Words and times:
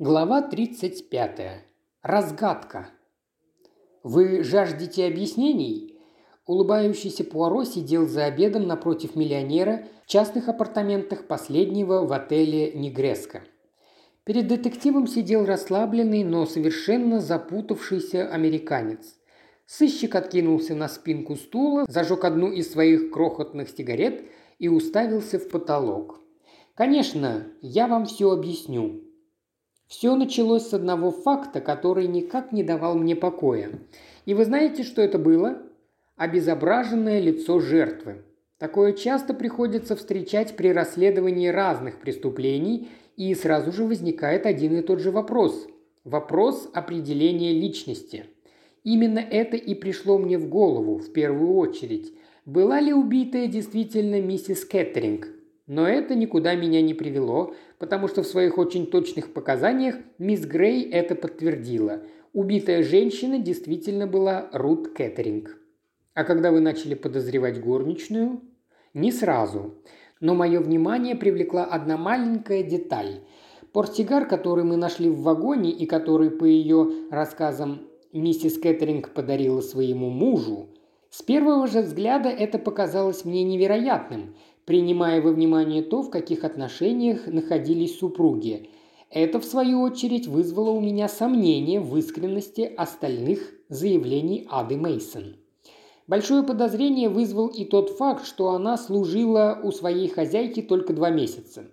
Глава 0.00 0.42
35. 0.42 1.40
Разгадка. 2.02 2.88
«Вы 4.02 4.42
жаждете 4.42 5.06
объяснений?» 5.06 5.96
Улыбающийся 6.46 7.22
Пуаро 7.22 7.62
сидел 7.62 8.08
за 8.08 8.24
обедом 8.24 8.66
напротив 8.66 9.14
миллионера 9.14 9.86
в 10.04 10.08
частных 10.08 10.48
апартаментах 10.48 11.28
последнего 11.28 12.04
в 12.04 12.12
отеле 12.12 12.72
«Негреско». 12.72 13.44
Перед 14.24 14.48
детективом 14.48 15.06
сидел 15.06 15.46
расслабленный, 15.46 16.24
но 16.24 16.44
совершенно 16.44 17.20
запутавшийся 17.20 18.28
американец. 18.28 19.14
Сыщик 19.64 20.16
откинулся 20.16 20.74
на 20.74 20.88
спинку 20.88 21.36
стула, 21.36 21.84
зажег 21.86 22.24
одну 22.24 22.50
из 22.50 22.72
своих 22.72 23.12
крохотных 23.12 23.68
сигарет 23.68 24.24
и 24.58 24.66
уставился 24.66 25.38
в 25.38 25.48
потолок. 25.48 26.18
«Конечно, 26.74 27.46
я 27.62 27.86
вам 27.86 28.06
все 28.06 28.32
объясню», 28.32 29.03
все 29.96 30.16
началось 30.16 30.66
с 30.66 30.74
одного 30.74 31.12
факта, 31.12 31.60
который 31.60 32.08
никак 32.08 32.50
не 32.50 32.64
давал 32.64 32.96
мне 32.96 33.14
покоя. 33.14 33.70
И 34.26 34.34
вы 34.34 34.44
знаете, 34.44 34.82
что 34.82 35.00
это 35.00 35.20
было? 35.20 35.62
Обезображенное 36.16 37.20
лицо 37.20 37.60
жертвы. 37.60 38.24
Такое 38.58 38.94
часто 38.94 39.34
приходится 39.34 39.94
встречать 39.94 40.56
при 40.56 40.72
расследовании 40.72 41.46
разных 41.46 42.00
преступлений, 42.00 42.88
и 43.16 43.32
сразу 43.36 43.70
же 43.70 43.84
возникает 43.84 44.46
один 44.46 44.76
и 44.76 44.82
тот 44.82 44.98
же 44.98 45.12
вопрос. 45.12 45.68
Вопрос 46.02 46.68
определения 46.74 47.52
личности. 47.52 48.24
Именно 48.82 49.20
это 49.20 49.56
и 49.56 49.76
пришло 49.76 50.18
мне 50.18 50.38
в 50.38 50.48
голову 50.48 50.98
в 50.98 51.12
первую 51.12 51.54
очередь. 51.54 52.12
Была 52.46 52.80
ли 52.80 52.92
убитая 52.92 53.46
действительно 53.46 54.20
миссис 54.20 54.64
Кэтринг? 54.64 55.28
Но 55.66 55.88
это 55.88 56.14
никуда 56.14 56.54
меня 56.54 56.82
не 56.82 56.92
привело, 56.92 57.54
потому 57.78 58.06
что 58.06 58.22
в 58.22 58.26
своих 58.26 58.58
очень 58.58 58.86
точных 58.86 59.32
показаниях 59.32 59.96
мисс 60.18 60.44
Грей 60.44 60.90
это 60.90 61.14
подтвердила. 61.14 62.02
Убитая 62.34 62.82
женщина 62.82 63.38
действительно 63.38 64.06
была 64.06 64.48
Рут 64.52 64.88
Кэтеринг. 64.88 65.56
А 66.12 66.24
когда 66.24 66.50
вы 66.52 66.60
начали 66.60 66.94
подозревать 66.94 67.60
горничную? 67.60 68.42
Не 68.92 69.10
сразу. 69.10 69.74
Но 70.20 70.34
мое 70.34 70.60
внимание 70.60 71.16
привлекла 71.16 71.64
одна 71.64 71.96
маленькая 71.96 72.62
деталь. 72.62 73.20
Портсигар, 73.72 74.26
который 74.28 74.64
мы 74.64 74.76
нашли 74.76 75.08
в 75.08 75.22
вагоне 75.22 75.70
и 75.70 75.86
который, 75.86 76.30
по 76.30 76.44
ее 76.44 77.08
рассказам, 77.10 77.88
миссис 78.12 78.58
Кэтеринг 78.58 79.10
подарила 79.10 79.60
своему 79.60 80.10
мужу, 80.10 80.68
с 81.10 81.22
первого 81.22 81.68
же 81.68 81.82
взгляда 81.82 82.28
это 82.28 82.58
показалось 82.58 83.24
мне 83.24 83.44
невероятным, 83.44 84.34
принимая 84.64 85.20
во 85.20 85.30
внимание 85.30 85.82
то, 85.82 86.02
в 86.02 86.10
каких 86.10 86.44
отношениях 86.44 87.26
находились 87.26 87.98
супруги. 87.98 88.70
Это, 89.10 89.38
в 89.38 89.44
свою 89.44 89.82
очередь, 89.82 90.26
вызвало 90.26 90.70
у 90.70 90.80
меня 90.80 91.08
сомнение 91.08 91.80
в 91.80 91.96
искренности 91.96 92.72
остальных 92.76 93.52
заявлений 93.68 94.46
Ады 94.50 94.76
Мейсон. 94.76 95.36
Большое 96.06 96.42
подозрение 96.42 97.08
вызвал 97.08 97.46
и 97.48 97.64
тот 97.64 97.90
факт, 97.90 98.26
что 98.26 98.50
она 98.50 98.76
служила 98.76 99.60
у 99.62 99.72
своей 99.72 100.08
хозяйки 100.08 100.60
только 100.60 100.92
два 100.92 101.10
месяца. 101.10 101.64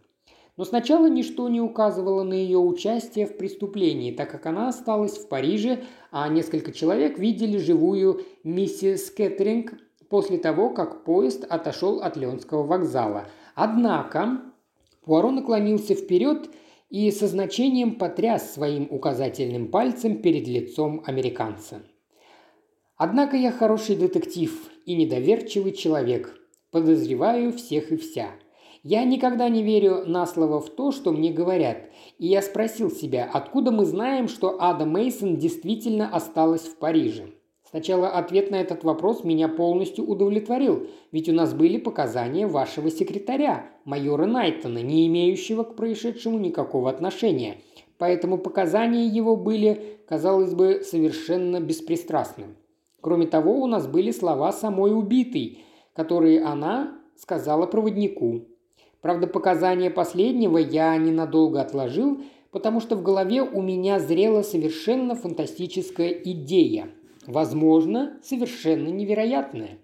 Но 0.56 0.66
сначала 0.66 1.09
ничто 1.09 1.50
не 1.50 1.59
указывало 1.59 2.23
на 2.23 2.34
ее 2.34 2.59
участие 2.59 3.25
в 3.25 3.38
преступлении, 3.38 4.12
так 4.12 4.30
как 4.30 4.45
она 4.45 4.69
осталась 4.69 5.17
в 5.17 5.28
Париже, 5.28 5.84
а 6.12 6.30
несколько 6.30 6.72
человек 6.72 7.17
видели 7.17 7.58
живую 7.58 8.22
миссис 8.44 9.09
Кэтринг 9.12 9.73
после 10.12 10.38
того, 10.38 10.70
как 10.70 11.06
поезд 11.06 11.45
отошел 11.50 12.02
от 12.02 12.17
Леонского 12.17 12.64
вокзала. 12.64 13.28
Однако 13.56 14.42
Пуаро 15.06 15.31
наклонился 15.31 15.95
вперед 15.95 16.50
и 16.90 17.09
со 17.12 17.28
значением 17.28 17.95
потряс 17.95 18.53
своим 18.53 18.88
указательным 18.92 19.70
пальцем 19.70 20.22
перед 20.22 20.48
лицом 20.48 21.02
американца. 21.06 21.81
«Однако 22.98 23.38
я 23.38 23.53
хороший 23.53 23.95
детектив 23.95 24.52
и 24.86 24.95
недоверчивый 24.95 25.72
человек. 25.72 26.38
Подозреваю 26.72 27.53
всех 27.53 27.94
и 27.94 27.97
вся. 27.97 28.31
Я 28.84 29.06
никогда 29.06 29.47
не 29.47 29.63
верю 29.63 30.03
на 30.06 30.25
слово 30.25 30.59
в 30.59 30.69
то, 30.69 30.91
что 30.91 31.12
мне 31.12 31.31
говорят. 31.31 31.90
И 32.18 32.28
я 32.28 32.41
спросил 32.41 32.91
себя, 32.91 33.30
откуда 33.31 33.72
мы 33.72 33.86
знаем, 33.86 34.28
что 34.28 34.62
Ада 34.62 34.86
Мейсон 34.86 35.38
действительно 35.38 36.09
осталась 36.13 36.63
в 36.63 36.78
Париже. 36.78 37.28
Сначала 37.72 38.09
ответ 38.09 38.52
на 38.52 38.56
этот 38.56 38.84
вопрос 38.84 39.24
меня 39.24 39.48
полностью 39.48 40.06
удовлетворил, 40.06 40.88
ведь 41.14 41.30
у 41.30 41.32
нас 41.32 41.54
были 41.54 41.78
показания 41.78 42.46
вашего 42.46 42.92
секретаря, 42.92 43.66
майора 43.86 44.26
Найтона, 44.26 44.80
не 44.80 45.08
имеющего 45.08 45.64
к 45.64 45.78
происшедшему 45.78 46.38
никакого 46.38 46.90
отношения. 46.90 47.62
Поэтому 47.98 48.38
показания 48.38 49.08
его 49.08 49.38
были, 49.38 50.00
казалось 50.06 50.54
бы, 50.54 50.81
совершенно 50.84 51.62
беспристрастны. 51.62 52.48
Кроме 53.00 53.26
того, 53.26 53.62
у 53.62 53.68
нас 53.68 53.88
были 53.88 54.12
слова 54.12 54.52
самой 54.52 54.94
убитой, 54.94 55.60
которые 55.94 56.44
она 56.44 57.00
сказала 57.16 57.68
проводнику. 57.68 58.42
Правда, 59.00 59.28
показания 59.28 59.90
последнего 59.90 60.58
я 60.58 60.98
ненадолго 60.98 61.62
отложил, 61.62 62.20
потому 62.52 62.81
что 62.81 62.98
в 62.98 63.02
голове 63.02 63.42
у 63.44 63.62
меня 63.62 63.98
зрела 64.00 64.42
совершенно 64.42 65.16
фантастическая 65.16 66.10
идея– 66.10 66.90
возможно, 67.28 68.20
совершенно 68.24 68.90
невероятная. 68.90 69.80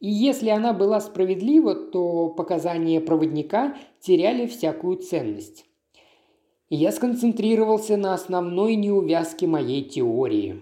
И 0.00 0.08
если 0.08 0.50
она 0.50 0.72
была 0.72 1.00
справедлива, 1.00 1.74
то 1.74 2.28
показания 2.28 3.00
проводника 3.00 3.76
теряли 4.00 4.46
всякую 4.46 4.98
ценность. 4.98 5.64
Я 6.70 6.92
сконцентрировался 6.92 7.96
на 7.96 8.14
основной 8.14 8.76
неувязке 8.76 9.46
моей 9.46 9.82
теории. 9.82 10.60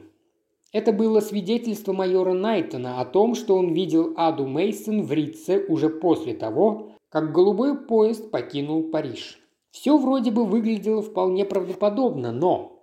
Это 0.73 0.93
было 0.93 1.21
свидетельство 1.21 1.93
майора 1.93 2.33
Найтона 2.33 3.01
о 3.01 3.05
том, 3.05 3.35
что 3.35 3.57
он 3.57 3.73
видел 3.73 4.15
Аду 4.17 4.47
Мейсон 4.47 5.03
в 5.03 5.13
Рице 5.13 5.65
уже 5.69 5.89
после 5.89 6.35
того, 6.35 6.91
как 7.09 7.33
голубой 7.33 7.79
поезд 7.79 8.31
покинул 8.31 8.85
Париж. 8.85 9.41
Все 9.71 9.97
вроде 9.99 10.31
бы 10.31 10.45
выглядело 10.45 11.03
вполне 11.03 11.45
правдоподобно, 11.45 12.33
но 12.33 12.76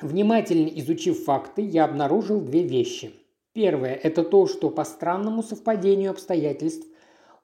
Внимательно 0.00 0.68
изучив 0.68 1.24
факты, 1.24 1.60
я 1.60 1.84
обнаружил 1.84 2.40
две 2.40 2.62
вещи. 2.62 3.12
Первое– 3.52 3.94
это 4.02 4.22
то, 4.24 4.46
что 4.46 4.70
по 4.70 4.84
странному 4.84 5.42
совпадению 5.42 6.12
обстоятельств 6.12 6.86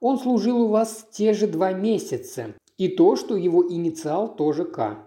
он 0.00 0.19
служил 0.19 0.62
у 0.62 0.69
вас 0.69 1.06
те 1.11 1.34
же 1.34 1.49
два 1.49 1.72
месяца, 1.72 2.55
и 2.78 2.89
то, 2.89 3.16
что 3.16 3.37
его 3.37 3.66
инициал 3.71 4.34
тоже 4.34 4.65
К. 4.65 5.05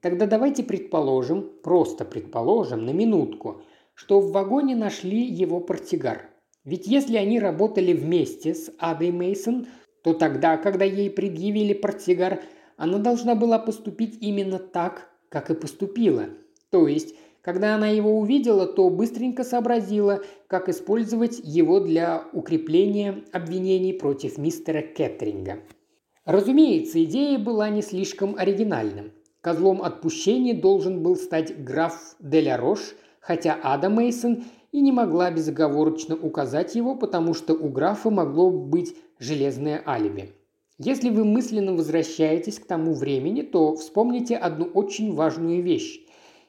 Тогда 0.00 0.26
давайте 0.26 0.62
предположим, 0.62 1.50
просто 1.62 2.04
предположим, 2.04 2.84
на 2.84 2.90
минутку, 2.90 3.62
что 3.94 4.20
в 4.20 4.30
вагоне 4.30 4.76
нашли 4.76 5.24
его 5.24 5.60
портсигар. 5.60 6.30
Ведь 6.64 6.86
если 6.86 7.16
они 7.16 7.40
работали 7.40 7.92
вместе 7.92 8.54
с 8.54 8.70
Адой 8.78 9.10
Мейсон, 9.10 9.66
то 10.02 10.14
тогда, 10.14 10.58
когда 10.58 10.84
ей 10.84 11.10
предъявили 11.10 11.72
портсигар, 11.72 12.42
она 12.76 12.98
должна 12.98 13.34
была 13.34 13.58
поступить 13.58 14.18
именно 14.20 14.58
так, 14.58 15.08
как 15.28 15.50
и 15.50 15.54
поступила– 15.54 16.28
то 16.74 16.88
есть, 16.88 17.14
когда 17.40 17.76
она 17.76 17.86
его 17.86 18.18
увидела, 18.18 18.66
то 18.66 18.90
быстренько 18.90 19.44
сообразила, 19.44 20.22
как 20.48 20.68
использовать 20.68 21.40
его 21.44 21.78
для 21.78 22.24
укрепления 22.32 23.22
обвинений 23.30 23.92
против 23.92 24.38
мистера 24.38 24.82
Кеттеринга. 24.82 25.60
Разумеется, 26.24 27.04
идея 27.04 27.38
была 27.38 27.68
не 27.68 27.80
слишком 27.80 28.34
оригинальным. 28.36 29.12
Козлом 29.40 29.82
отпущения 29.82 30.60
должен 30.60 31.04
был 31.04 31.14
стать 31.14 31.62
граф 31.62 32.16
Деля 32.18 32.56
Рош, 32.56 32.96
хотя 33.20 33.56
Ада 33.62 33.88
Мейсон 33.88 34.42
и 34.72 34.80
не 34.80 34.90
могла 34.90 35.30
безоговорочно 35.30 36.16
указать 36.16 36.74
его, 36.74 36.96
потому 36.96 37.34
что 37.34 37.54
у 37.54 37.68
графа 37.68 38.10
могло 38.10 38.50
быть 38.50 38.96
железное 39.20 39.80
алиби. 39.86 40.32
Если 40.78 41.10
вы 41.10 41.24
мысленно 41.24 41.72
возвращаетесь 41.72 42.58
к 42.58 42.66
тому 42.66 42.94
времени, 42.94 43.42
то 43.42 43.76
вспомните 43.76 44.34
одну 44.34 44.64
очень 44.64 45.14
важную 45.14 45.62
вещь. 45.62 46.03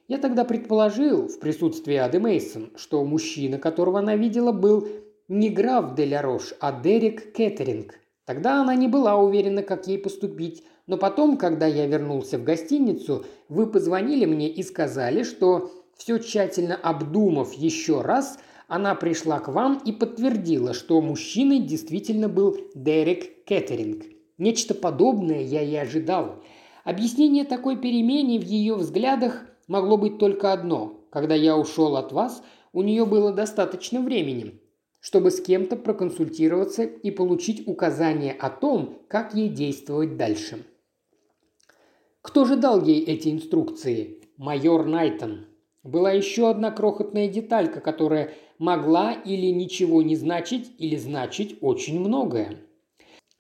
Я 0.08 0.20
тогда 0.20 0.46
предположил, 0.46 1.28
в 1.28 1.40
присутствии 1.40 1.96
Ады 1.96 2.20
Мейсон, 2.20 2.70
что 2.76 3.04
мужчина, 3.04 3.58
которого 3.58 4.00
она 4.00 4.16
видела, 4.16 4.52
был 4.52 4.88
не 5.28 5.50
граф 5.50 5.96
де 5.96 6.16
а 6.16 6.82
Дерек 6.82 7.34
Кеттеринг. 7.34 7.96
Тогда 8.26 8.62
она 8.62 8.76
не 8.76 8.88
была 8.88 9.16
уверена, 9.16 9.64
как 9.64 9.88
ей 9.88 9.98
поступить, 9.98 10.64
но 10.86 10.98
потом, 10.98 11.38
когда 11.38 11.66
я 11.66 11.88
вернулся 11.88 12.38
в 12.38 12.44
гостиницу, 12.44 13.26
вы 13.50 13.66
позвонили 13.66 14.26
мне 14.26 14.48
и 14.48 14.62
сказали, 14.62 15.24
что 15.24 15.72
все 15.98 16.20
тщательно 16.20 16.76
обдумав 16.76 17.54
еще 17.54 18.02
раз, 18.02 18.38
она 18.68 18.94
пришла 18.94 19.40
к 19.40 19.48
вам 19.48 19.82
и 19.86 19.92
подтвердила, 19.92 20.76
что 20.76 21.02
мужчиной 21.02 21.60
действительно 21.60 22.30
был 22.30 22.56
Дерек 22.76 23.44
Кеттеринг. 23.46 24.04
Нечто 24.38 24.76
подобное 24.76 25.42
я 25.42 25.64
и 25.64 25.74
ожидал. 25.76 26.44
Объяснение 26.84 27.44
такой 27.44 27.78
перемене 27.78 28.40
в 28.40 28.44
ее 28.44 28.76
взглядах– 28.76 29.48
могло 29.68 29.98
быть 29.98 30.18
только 30.18 30.54
одно. 30.54 31.02
Когда 31.12 31.36
я 31.36 31.58
ушел 31.58 31.96
от 31.96 32.12
вас, 32.12 32.44
у 32.74 32.82
нее 32.82 33.06
было 33.06 33.32
достаточно 33.32 34.02
времени, 34.02 34.60
чтобы 35.00 35.32
с 35.32 35.42
кем-то 35.42 35.76
проконсультироваться 35.76 36.84
и 36.84 37.12
получить 37.12 37.68
указания 37.68 38.34
о 38.34 38.50
том, 38.50 39.00
как 39.08 39.34
ей 39.34 39.50
действовать 39.50 40.18
дальше. 40.18 40.66
Кто 42.22 42.44
же 42.44 42.56
дал 42.56 42.84
ей 42.84 43.04
эти 43.04 43.30
инструкции? 43.30 44.22
Майор 44.38 44.86
Найтон. 44.86 45.46
Была 45.84 46.12
еще 46.12 46.50
одна 46.50 46.72
крохотная 46.72 47.28
деталька, 47.28 47.80
которая 47.80 48.34
могла 48.58 49.14
или 49.14 49.48
ничего 49.52 50.02
не 50.02 50.16
значить, 50.16 50.72
или 50.80 50.96
значить 50.96 51.58
очень 51.62 52.00
многое. 52.00 52.58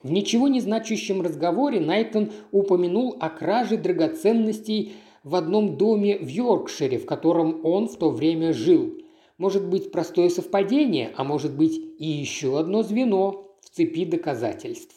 В 0.04 0.12
ничего 0.12 0.48
не 0.48 0.62
значащем 0.62 1.24
разговоре 1.24 1.80
Найтон 1.80 2.32
упомянул 2.52 3.18
о 3.20 3.32
краже 3.32 3.78
драгоценностей 3.78 4.94
в 5.26 5.34
одном 5.34 5.76
доме 5.76 6.20
в 6.20 6.28
Йоркшире, 6.28 7.00
в 7.00 7.06
котором 7.06 7.66
он 7.66 7.90
в 7.90 7.98
то 7.98 8.12
время 8.12 8.54
жил. 8.54 8.94
Может 9.40 9.68
быть, 9.68 9.92
простое 9.92 10.30
совпадение, 10.30 11.12
а 11.18 11.24
может 11.24 11.58
быть 11.58 11.76
и 11.98 12.06
еще 12.06 12.58
одно 12.58 12.84
звено 12.84 13.52
в 13.60 13.70
цепи 13.72 14.06
доказательств. 14.06 14.96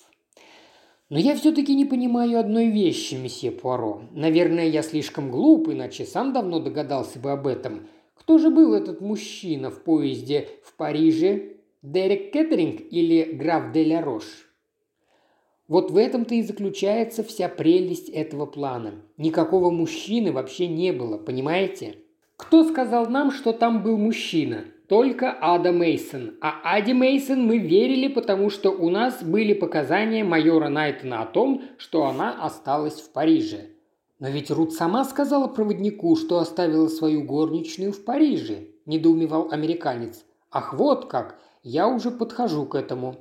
Но 1.09 1.19
я 1.19 1.35
все-таки 1.35 1.75
не 1.75 1.87
понимаю 1.87 2.39
одной 2.39 2.67
вещи, 2.67 3.15
месье 3.15 3.51
Пуаро. 3.51 4.03
Наверное, 4.13 4.69
я 4.69 4.83
слишком 4.83 5.31
глуп, 5.31 5.71
иначе 5.71 6.05
сам 6.05 6.35
давно 6.35 6.61
догадался 6.61 7.19
бы 7.19 7.33
об 7.33 7.47
этом. 7.47 7.89
Кто 8.15 8.37
же 8.37 8.51
был 8.51 8.75
этот 8.75 9.01
мужчина 9.01 9.71
в 9.71 9.83
поезде 9.83 10.49
в 10.63 10.77
Париже? 10.77 11.55
Дерек 11.81 12.33
Кеттеринг 12.33 12.83
или 12.91 13.23
граф 13.23 13.73
де 13.73 13.85
ля? 13.85 14.05
Вот 15.69 15.91
в 15.91 15.99
этом-то 15.99 16.35
и 16.35 16.43
заключается 16.43 17.23
вся 17.23 17.49
прелесть 17.51 18.09
этого 18.09 18.47
плана. 18.47 18.95
Никакого 19.19 19.71
мужчины 19.71 20.33
вообще 20.33 20.67
не 20.67 20.93
было, 20.93 21.19
понимаете? 21.19 21.97
Кто 22.37 22.65
сказал 22.65 23.07
нам, 23.07 23.31
что 23.31 23.53
там 23.53 23.83
был 23.83 23.99
мужчина? 23.99 24.65
Только 24.89 25.37
Ада 25.39 25.71
Мейсон. 25.71 26.39
А 26.41 26.63
Ади 26.65 26.93
Мейсон 26.93 27.47
мы 27.47 27.59
верили, 27.59 28.09
потому 28.09 28.49
что 28.49 28.71
у 28.71 28.89
нас 28.89 29.23
были 29.23 29.53
показания 29.53 30.25
майора 30.25 30.71
Найтона 30.71 31.21
о 31.21 31.27
том, 31.27 31.63
что 31.77 32.07
она 32.07 32.43
осталась 32.43 33.03
в 33.03 33.13
Париже. 33.13 33.67
Но 34.21 34.31
ведь 34.31 34.51
Рут 34.51 34.73
сама 34.73 35.05
сказала 35.05 35.49
проводнику, 35.49 36.17
что 36.17 36.39
оставила 36.39 36.89
свою 36.89 37.25
горничную 37.25 37.93
в 37.93 38.03
Париже, 38.05 38.69
недоумевал 38.87 39.51
американец. 39.53 40.25
Ах, 40.51 40.73
вот 40.73 41.05
как! 41.11 41.39
Я 41.63 41.89
уже 41.89 42.11
подхожу 42.11 42.65
к 42.65 42.75
этому. 42.75 43.17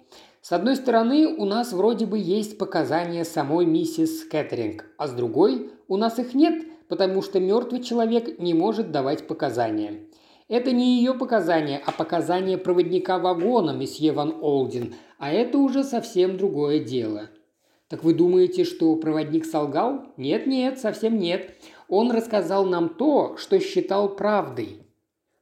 С 0.48 0.54
одной 0.54 0.78
стороны, 0.78 1.28
у 1.28 1.44
нас 1.44 1.74
вроде 1.74 2.06
бы 2.06 2.18
есть 2.18 2.58
показания 2.58 3.26
самой 3.26 3.66
миссис 3.66 4.24
Кэтеринг, 4.24 4.86
а 4.98 5.10
с 5.10 5.12
другой, 5.12 5.72
у 5.90 5.98
нас 5.98 6.20
их 6.20 6.34
нет, 6.34 6.64
потому 6.88 7.22
что 7.22 7.42
мертвый 7.42 7.84
человек 7.84 8.40
не 8.40 8.54
может 8.54 8.90
давать 8.90 9.28
показания. 9.28 10.06
Это 10.48 10.72
не 10.72 11.00
ее 11.00 11.16
показания, 11.16 11.82
а 11.86 11.92
показания 11.92 12.58
проводника 12.58 13.20
вагона, 13.20 13.72
месье 13.72 14.14
Ван 14.14 14.38
Олдин, 14.40 14.96
а 15.18 15.34
это 15.34 15.58
уже 15.58 15.84
совсем 15.84 16.38
другое 16.38 16.80
дело. 16.80 17.30
Так 17.90 18.06
вы 18.06 18.14
думаете, 18.14 18.64
что 18.64 18.96
проводник 18.96 19.44
солгал? 19.44 20.14
Нет-нет, 20.16 20.80
совсем 20.80 21.20
нет. 21.20 21.56
Он 21.90 22.10
рассказал 22.10 22.64
нам 22.64 22.88
то, 22.88 23.36
что 23.36 23.60
считал 23.60 24.16
правдой. 24.16 24.87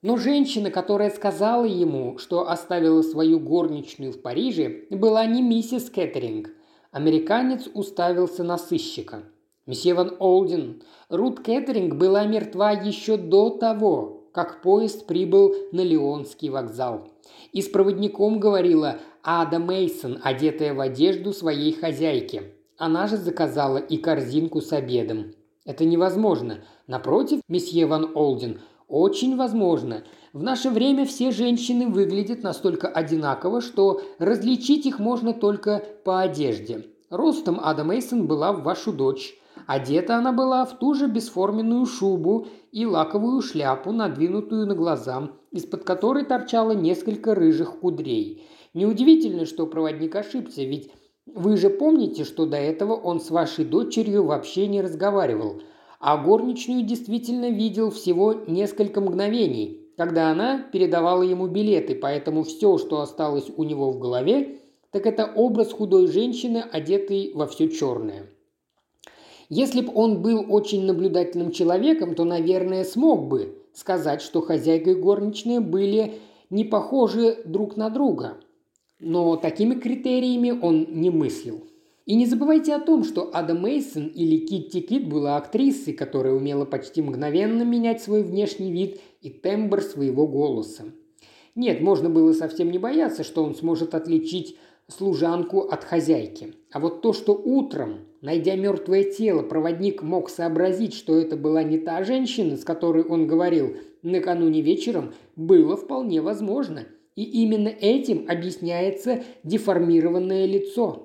Но 0.06 0.18
женщина, 0.18 0.70
которая 0.70 1.10
сказала 1.10 1.66
ему, 1.66 2.20
что 2.20 2.48
оставила 2.48 3.02
свою 3.02 3.40
горничную 3.40 4.12
в 4.12 4.22
Париже, 4.22 4.84
была 4.92 5.26
не 5.26 5.42
миссис 5.42 5.90
Кэтеринг. 5.90 6.52
Американец 6.92 7.68
уставился 7.74 8.44
на 8.44 8.60
сыщика. 8.60 9.24
«Месье 9.66 9.96
Ван 9.96 10.16
Олдин, 10.20 10.84
Рут 11.10 11.40
Кэтеринг 11.40 11.96
была 11.96 12.24
мертва 12.28 12.70
еще 12.70 13.18
до 13.18 13.50
того, 13.50 14.30
как 14.32 14.62
поезд 14.62 15.08
прибыл 15.08 15.56
на 15.72 15.82
Леонский 15.82 16.50
вокзал. 16.50 17.08
И 17.52 17.64
с 17.64 17.68
проводником 17.68 18.40
говорила 18.40 19.00
Ада 19.24 19.58
Мейсон, 19.58 20.20
одетая 20.22 20.76
в 20.76 20.82
одежду 20.82 21.34
своей 21.34 21.74
хозяйки. 21.74 22.54
Она 22.78 23.08
же 23.08 23.18
заказала 23.18 23.80
и 23.80 23.98
корзинку 23.98 24.62
с 24.62 24.72
обедом. 24.72 25.34
Это 25.66 25.84
невозможно. 25.84 26.60
Напротив, 26.86 27.42
месье 27.48 27.88
Ван 27.88 28.12
Олден, 28.14 28.62
очень 28.88 29.36
возможно. 29.36 30.04
В 30.34 30.44
наше 30.44 30.70
время 30.70 31.06
все 31.06 31.32
женщины 31.32 31.88
выглядят 31.88 32.44
настолько 32.44 32.88
одинаково, 32.88 33.62
что 33.62 34.02
различить 34.20 34.86
их 34.86 35.00
можно 35.00 35.34
только 35.34 35.84
по 36.04 36.22
одежде. 36.22 36.86
Ростом 37.10 37.60
Ада 37.62 37.84
Мейсон 37.84 38.28
была 38.28 38.52
в 38.52 38.64
вашу 38.64 38.92
дочь. 38.92 39.36
Одета 39.68 40.18
она 40.18 40.32
была 40.32 40.66
в 40.66 40.78
ту 40.78 40.94
же 40.94 41.08
бесформенную 41.08 41.86
шубу 41.86 42.48
и 42.72 42.86
лаковую 42.86 43.42
шляпу, 43.42 43.92
надвинутую 43.92 44.68
на 44.68 44.76
глаза, 44.76 45.30
из-под 45.52 45.84
которой 45.84 46.26
торчало 46.26 46.72
несколько 46.72 47.34
рыжих 47.34 47.80
кудрей. 47.80 48.46
Неудивительно, 48.74 49.46
что 49.46 49.66
проводник 49.66 50.16
ошибся, 50.16 50.64
ведь 50.64 50.92
вы 51.26 51.58
же 51.58 51.70
помните, 51.70 52.24
что 52.24 52.46
до 52.46 52.58
этого 52.58 52.94
он 52.94 53.20
с 53.20 53.32
вашей 53.32 53.66
дочерью 53.66 54.26
вообще 54.26 54.68
не 54.68 54.82
разговаривал, 54.82 55.62
а 56.06 56.18
горничную 56.18 56.84
действительно 56.84 57.50
видел 57.50 57.90
всего 57.90 58.36
несколько 58.46 59.02
мгновений, 59.02 59.90
когда 59.98 60.30
она 60.30 60.60
передавала 60.72 61.24
ему 61.24 61.48
билеты, 61.48 61.96
поэтому 61.96 62.44
все, 62.44 62.78
что 62.78 63.02
осталось 63.02 63.48
у 63.58 63.64
него 63.64 63.90
в 63.90 63.98
голове, 63.98 64.60
так 64.92 65.08
это 65.08 65.26
образ 65.26 65.74
худой 65.74 66.06
женщины, 66.06 66.60
одетой 66.60 67.32
во 67.34 67.48
все 67.48 67.70
черное. 67.70 68.28
Если 69.50 69.82
бы 69.82 69.92
он 69.96 70.22
был 70.22 70.46
очень 70.48 70.86
наблюдательным 70.86 71.50
человеком, 71.50 72.14
то, 72.14 72.24
наверное, 72.24 72.84
смог 72.84 73.28
бы 73.28 73.58
сказать, 73.74 74.22
что 74.22 74.42
хозяйка 74.42 74.92
и 74.92 74.94
горничная 74.94 75.60
были 75.60 76.20
не 76.52 76.66
похожи 76.66 77.40
друг 77.46 77.78
на 77.78 77.90
друга. 77.90 78.38
Но 79.00 79.38
такими 79.38 79.74
критериями 79.74 80.52
он 80.52 80.86
не 80.88 81.10
мыслил. 81.10 81.64
И 82.06 82.16
не 82.16 82.28
забывайте 82.28 82.76
о 82.76 82.80
том, 82.80 83.04
что 83.04 83.32
Ада 83.34 83.56
Мейсон 83.56 84.08
или 84.08 84.46
Китти 84.46 84.82
Кит 84.82 85.10
была 85.10 85.38
актрисой, 85.38 85.94
которая 85.94 86.34
умела 86.34 86.64
почти 86.64 87.02
мгновенно 87.02 87.64
менять 87.64 88.02
свой 88.02 88.22
внешний 88.22 88.72
вид 88.72 89.00
и 89.22 89.32
тембр 89.32 89.82
своего 89.82 90.28
голоса. 90.28 90.84
Нет, 91.56 91.82
можно 91.82 92.10
было 92.10 92.34
совсем 92.34 92.70
не 92.70 92.78
бояться, 92.78 93.24
что 93.24 93.44
он 93.44 93.56
сможет 93.56 93.96
отличить 93.96 94.56
служанку 94.88 95.62
от 95.62 95.84
хозяйки. 95.84 96.54
А 96.72 96.80
вот 96.80 97.02
то, 97.02 97.12
что 97.12 97.34
утром, 97.34 98.02
найдя 98.22 98.56
мертвое 98.56 99.04
тело, 99.06 99.42
проводник 99.42 100.04
мог 100.04 100.30
сообразить, 100.30 100.94
что 100.94 101.18
это 101.18 101.36
была 101.36 101.64
не 101.64 101.80
та 101.80 102.04
женщина, 102.04 102.56
с 102.56 102.64
которой 102.64 103.04
он 103.04 103.26
говорил 103.26 103.78
накануне 104.04 104.62
вечером, 104.62 105.14
было 105.36 105.76
вполне 105.76 106.22
возможно. 106.22 106.84
И 107.16 107.24
именно 107.24 107.70
этим 107.70 108.26
объясняется 108.28 109.24
деформированное 109.44 110.46
лицо. 110.46 111.05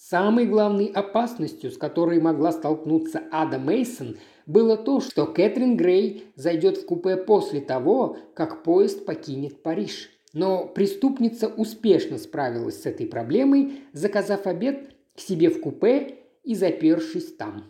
Самой 0.00 0.46
главной 0.46 0.86
опасностью, 0.86 1.70
с 1.70 1.76
которой 1.76 2.20
могла 2.20 2.52
столкнуться 2.52 3.22
Ада 3.30 3.58
Мейсон, 3.58 4.16
было 4.46 4.76
то, 4.76 5.00
что 5.00 5.26
Кэтрин 5.26 5.76
Грей 5.76 6.32
зайдет 6.36 6.78
в 6.78 6.86
купе 6.86 7.16
после 7.16 7.60
того, 7.60 8.16
как 8.34 8.62
поезд 8.62 9.04
покинет 9.04 9.62
Париж– 9.62 10.10
но 10.32 10.66
преступница 10.66 11.48
успешно 11.48 12.18
справилась 12.18 12.82
с 12.82 12.86
этой 12.86 13.06
проблемой, 13.06 13.80
заказав 13.92 14.46
обед 14.46 14.94
к 15.16 15.20
себе 15.20 15.50
в 15.50 15.60
купе 15.60 16.18
и 16.44 16.54
запершись 16.54 17.34
там. 17.34 17.64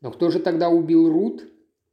Но 0.00 0.10
кто 0.10 0.30
же 0.30 0.38
тогда 0.38 0.68
убил 0.68 1.10
Рут? 1.10 1.44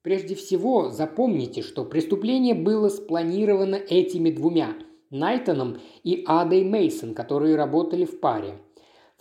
Прежде 0.03 0.35
всего, 0.35 0.89
запомните, 0.89 1.61
что 1.61 1.85
преступление 1.85 2.55
было 2.55 2.89
спланировано 2.89 3.75
этими 3.75 4.31
двумя– 4.31 4.75
Найтоном 5.09 5.79
и 6.03 6.23
Адой 6.25 6.63
Мейсон, 6.63 7.13
которые 7.13 7.57
работали 7.57 8.05
в 8.05 8.21
паре. 8.21 8.53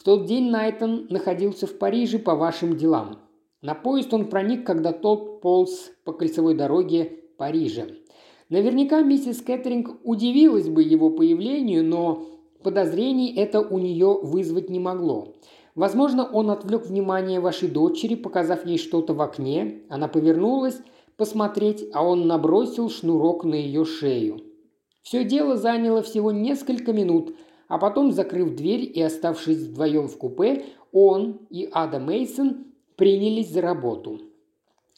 В 0.00 0.02
тот 0.02 0.25
день 0.25 0.49
Найтон 0.49 1.09
находился 1.11 1.66
в 1.66 1.76
Париже 1.76 2.19
по 2.19 2.35
вашим 2.35 2.78
делам. 2.78 3.19
На 3.61 3.75
поезд 3.75 4.14
он 4.14 4.30
проник, 4.30 4.64
когда 4.64 4.92
тот 4.92 5.42
полз 5.42 5.90
по 6.04 6.14
кольцевой 6.14 6.54
дороге 6.54 7.19
Парижа. 7.37 7.85
Наверняка 8.49 9.02
миссис 9.02 9.42
Кэтринг 9.42 10.00
удивилась 10.02 10.71
бы 10.71 10.83
его 10.83 11.11
появлению, 11.11 11.85
но 11.85 12.25
подозрений 12.62 13.35
это 13.37 13.61
у 13.61 13.78
нее 13.78 14.19
вызвать 14.23 14.71
не 14.71 14.78
могло. 14.78 15.35
Возможно, 15.75 16.25
он 16.25 16.50
отвлек 16.50 16.87
внимание 16.87 17.38
вашей 17.38 17.69
дочери, 17.69 18.14
показав 18.14 18.64
ей 18.64 18.78
что-то 18.78 19.12
в 19.12 19.21
окне. 19.21 19.83
Она 19.90 20.09
повернулась 20.09 20.80
посмотреть, 21.19 21.85
а 21.92 22.07
он 22.07 22.26
набросил 22.26 22.88
шнурок 22.88 23.45
на 23.45 23.54
ее 23.54 23.85
шею. 23.85 24.40
Все 25.02 25.25
дело 25.25 25.59
заняло 25.59 26.00
всего 26.00 26.33
несколько 26.33 26.95
минут, 26.95 27.35
а 27.71 27.79
потом, 27.79 28.11
закрыв 28.11 28.57
дверь 28.57 28.91
и 28.93 29.00
оставшись 29.00 29.59
вдвоем 29.59 30.09
в 30.09 30.19
купе, 30.19 30.65
он 30.93 31.39
и 31.50 31.69
Ада 31.73 32.00
Мейсон 32.00 32.67
принялись 32.97 33.49
за 33.49 33.62
работу. 33.62 34.21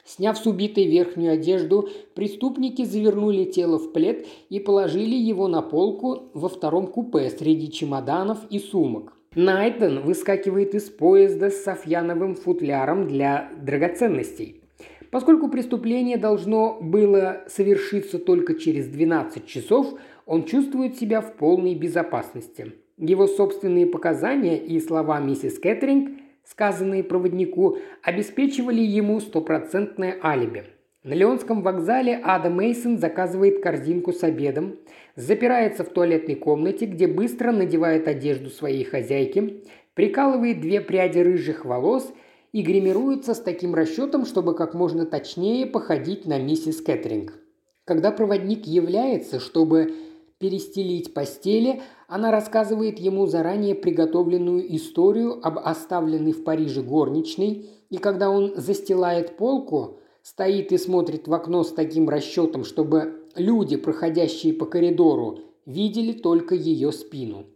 Сняв 0.04 0.38
с 0.38 0.46
убитой 0.46 0.86
верхнюю 0.86 1.34
одежду, 1.34 1.90
преступники 2.14 2.82
завернули 2.82 3.44
тело 3.44 3.78
в 3.78 3.92
плед 3.92 4.26
и 4.48 4.58
положили 4.58 5.14
его 5.14 5.48
на 5.48 5.60
полку 5.60 6.30
во 6.32 6.48
втором 6.48 6.86
купе 6.86 7.28
среди 7.28 7.70
чемоданов 7.70 8.38
и 8.48 8.58
сумок. 8.58 9.12
Найтон 9.34 10.00
выскакивает 10.00 10.74
из 10.74 10.88
поезда 10.88 11.50
с 11.50 11.62
софьяновым 11.62 12.34
футляром 12.34 13.06
для 13.06 13.50
драгоценностей. 13.60 14.62
Поскольку 15.10 15.48
преступление 15.48 16.16
должно 16.16 16.78
было 16.80 17.44
совершиться 17.46 18.18
только 18.18 18.54
через 18.54 18.88
12 18.88 19.46
часов, 19.46 19.94
он 20.26 20.44
чувствует 20.44 20.96
себя 20.96 21.20
в 21.20 21.34
полной 21.34 21.74
безопасности. 21.74 22.72
Его 22.98 23.26
собственные 23.26 23.86
показания 23.86 24.58
и 24.58 24.78
слова 24.80 25.20
миссис 25.20 25.58
Кэтринг 25.58 26.22
сказанные 26.44 27.04
проводнику, 27.04 27.78
обеспечивали 28.02 28.80
ему 28.80 29.20
стопроцентное 29.20 30.18
алиби. 30.22 30.64
На 31.04 31.14
Леонском 31.14 31.62
вокзале 31.62 32.20
Ада 32.22 32.48
Мейсон 32.48 32.98
заказывает 32.98 33.60
корзинку 33.60 34.12
с 34.12 34.22
обедом, 34.22 34.76
запирается 35.16 35.82
в 35.82 35.88
туалетной 35.88 36.36
комнате, 36.36 36.86
где 36.86 37.08
быстро 37.08 37.50
надевает 37.50 38.06
одежду 38.06 38.50
своей 38.50 38.84
хозяйки, 38.84 39.64
прикалывает 39.94 40.60
две 40.60 40.80
пряди 40.80 41.18
рыжих 41.18 41.64
волос 41.64 42.12
и 42.52 42.62
гримируется 42.62 43.34
с 43.34 43.40
таким 43.40 43.74
расчетом, 43.74 44.24
чтобы 44.26 44.54
как 44.54 44.74
можно 44.74 45.04
точнее 45.04 45.66
походить 45.66 46.24
на 46.24 46.38
миссис 46.38 46.80
Кэтринг. 46.80 47.34
Когда 47.84 48.12
проводник 48.12 48.66
является, 48.66 49.40
чтобы 49.40 49.92
перестелить 50.42 51.14
постели, 51.14 51.82
она 52.08 52.32
рассказывает 52.32 52.98
ему 52.98 53.26
заранее 53.26 53.76
приготовленную 53.76 54.74
историю 54.74 55.38
об 55.40 55.60
оставленной 55.60 56.32
в 56.32 56.42
Париже 56.42 56.82
горничной, 56.82 57.70
и 57.90 57.96
когда 57.98 58.28
он 58.28 58.54
застилает 58.56 59.36
полку, 59.36 60.00
стоит 60.20 60.72
и 60.72 60.78
смотрит 60.78 61.28
в 61.28 61.32
окно 61.32 61.62
с 61.62 61.70
таким 61.70 62.08
расчетом, 62.08 62.64
чтобы 62.64 63.22
люди, 63.36 63.76
проходящие 63.76 64.52
по 64.52 64.66
коридору, 64.66 65.38
видели 65.64 66.12
только 66.12 66.56
ее 66.56 66.90
спину. 66.90 67.46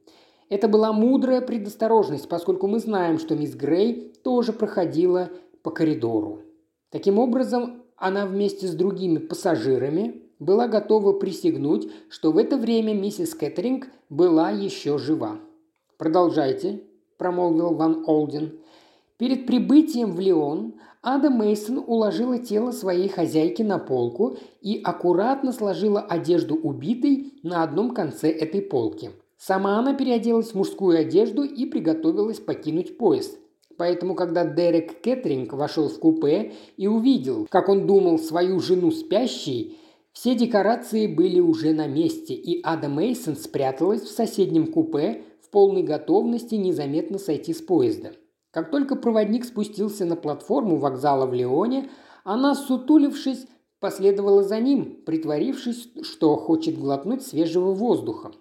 Это 0.48 0.68
была 0.68 0.92
мудрая 0.92 1.40
предосторожность, 1.40 2.28
поскольку 2.28 2.68
мы 2.68 2.78
знаем, 2.78 3.18
что 3.18 3.34
мисс 3.34 3.56
Грей 3.56 4.12
тоже 4.22 4.52
проходила 4.52 5.30
по 5.64 5.72
коридору. 5.72 6.42
Таким 6.90 7.18
образом, 7.18 7.82
она 7.96 8.26
вместе 8.26 8.68
с 8.68 8.74
другими 8.74 9.18
пассажирами 9.18 10.25
была 10.38 10.68
готова 10.68 11.12
присягнуть, 11.12 11.88
что 12.08 12.32
в 12.32 12.38
это 12.38 12.56
время 12.56 12.94
миссис 12.94 13.34
Кэтринг 13.34 13.88
была 14.10 14.50
еще 14.50 14.98
жива. 14.98 15.38
«Продолжайте»,– 15.98 16.82
промолвил 17.18 17.74
Ван 17.74 18.04
Олден. 18.06 18.58
Перед 19.18 19.46
прибытием 19.46 20.12
в 20.12 20.20
Лион 20.20 20.74
Ада 21.02 21.30
Мейсон 21.30 21.82
уложила 21.86 22.38
тело 22.38 22.70
своей 22.70 23.08
хозяйки 23.08 23.62
на 23.62 23.78
полку 23.78 24.36
и 24.60 24.80
аккуратно 24.82 25.52
сложила 25.52 26.00
одежду 26.00 26.54
убитой 26.54 27.34
на 27.42 27.62
одном 27.62 27.94
конце 27.94 28.30
этой 28.30 28.60
полки. 28.60 29.10
Сама 29.38 29.78
она 29.78 29.94
переоделась 29.94 30.50
в 30.50 30.54
мужскую 30.54 30.98
одежду 30.98 31.44
и 31.44 31.64
приготовилась 31.66 32.40
покинуть 32.40 32.98
поезд. 32.98 33.38
Поэтому, 33.76 34.14
когда 34.14 34.44
Дерек 34.44 35.00
Кэтринг 35.00 35.52
вошел 35.52 35.88
в 35.88 35.98
купе 35.98 36.52
и 36.76 36.86
увидел, 36.86 37.46
как 37.50 37.68
он 37.68 37.86
думал 37.86 38.18
свою 38.18 38.58
жену 38.60 38.90
спящей, 38.90 39.78
все 40.16 40.34
декорации 40.34 41.06
были 41.06 41.40
уже 41.40 41.72
на 41.72 41.86
месте, 41.86 42.34
и 42.34 42.60
Ада 42.64 42.88
Мейсон 42.88 43.36
спряталась 43.36 44.02
в 44.02 44.10
соседнем 44.10 44.72
купе 44.72 45.22
в 45.42 45.50
полной 45.50 45.82
готовности 45.82 46.54
незаметно 46.54 47.18
сойти 47.18 47.52
с 47.52 47.60
поезда– 47.60 48.12
как 48.56 48.70
только 48.70 48.96
проводник 48.96 49.44
спустился 49.44 50.06
на 50.06 50.16
платформу 50.16 50.76
вокзала 50.76 51.26
в 51.26 51.34
Леоне, 51.34 51.90
она, 52.24 52.54
сутулившись, 52.54 53.46
последовала 53.80 54.42
за 54.42 54.60
ним, 54.60 55.02
притворившись, 55.04 55.90
что 56.00 56.36
хочет 56.36 56.78
глотнуть 56.78 57.20
свежего 57.20 57.72
воздуха. 57.72 58.32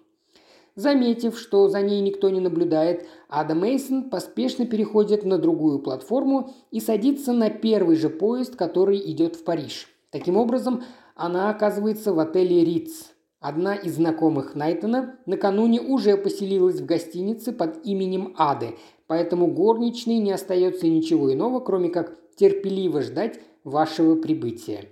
Заметив, 0.74 1.38
что 1.38 1.68
за 1.68 1.82
ней 1.82 2.00
никто 2.00 2.30
не 2.30 2.40
наблюдает, 2.40 3.06
Ада 3.28 3.54
Мейсон 3.54 4.08
поспешно 4.08 4.64
переходит 4.64 5.26
на 5.26 5.36
другую 5.36 5.80
платформу 5.80 6.54
и 6.70 6.80
садится 6.80 7.34
на 7.34 7.50
первый 7.50 7.96
же 7.96 8.08
поезд, 8.08 8.56
который 8.56 8.98
идет 9.10 9.36
в 9.36 9.44
Париж. 9.44 9.86
Таким 10.08 10.38
образом, 10.38 10.82
она 11.16 11.48
оказывается 11.50 12.12
в 12.12 12.18
отеле 12.18 12.62
Риц. 12.62 13.12
Одна 13.40 13.74
из 13.74 13.96
знакомых 13.96 14.54
Найтона 14.54 15.18
накануне 15.24 15.80
уже 15.80 16.16
поселилась 16.16 16.80
в 16.80 16.86
гостинице 16.86 17.52
под 17.52 17.84
именем 17.86 18.34
Ады, 18.36 18.76
поэтому 19.06 19.46
горничной 19.46 20.18
не 20.18 20.32
остается 20.32 20.86
ничего 20.86 21.32
иного, 21.32 21.60
кроме 21.60 21.88
как 21.88 22.16
терпеливо 22.36 23.02
ждать 23.02 23.40
вашего 23.64 24.16
прибытия. 24.16 24.90